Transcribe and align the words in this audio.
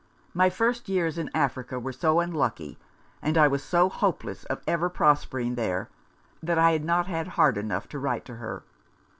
My 0.33 0.49
first 0.49 0.89
years 0.89 1.19
in 1.19 1.29
Africa 1.31 1.79
were 1.79 1.93
so 1.93 2.21
unlucky, 2.21 2.79
and 3.21 3.37
I 3.37 3.47
was 3.47 3.63
so 3.63 3.87
hopeless 3.87 4.45
of 4.45 4.59
ever 4.65 4.89
prospering 4.89 5.53
there, 5.53 5.89
that 6.41 6.57
I 6.57 6.71
had 6.71 6.83
not 6.83 7.05
had 7.05 7.27
heart 7.27 7.55
enough 7.55 7.87
to 7.89 7.99
write 7.99 8.25
to 8.25 8.37
her. 8.37 8.63